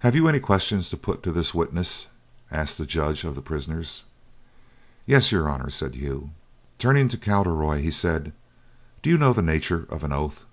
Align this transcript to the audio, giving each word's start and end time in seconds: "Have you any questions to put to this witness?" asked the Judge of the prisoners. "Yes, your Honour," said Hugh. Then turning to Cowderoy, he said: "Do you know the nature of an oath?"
"Have 0.00 0.14
you 0.14 0.28
any 0.28 0.40
questions 0.40 0.90
to 0.90 0.98
put 0.98 1.22
to 1.22 1.32
this 1.32 1.54
witness?" 1.54 2.08
asked 2.50 2.76
the 2.76 2.84
Judge 2.84 3.24
of 3.24 3.34
the 3.34 3.40
prisoners. 3.40 4.04
"Yes, 5.06 5.32
your 5.32 5.48
Honour," 5.48 5.70
said 5.70 5.94
Hugh. 5.94 6.18
Then 6.22 6.32
turning 6.78 7.08
to 7.08 7.16
Cowderoy, 7.16 7.80
he 7.80 7.90
said: 7.90 8.34
"Do 9.00 9.08
you 9.08 9.16
know 9.16 9.32
the 9.32 9.40
nature 9.40 9.86
of 9.88 10.04
an 10.04 10.12
oath?" 10.12 10.44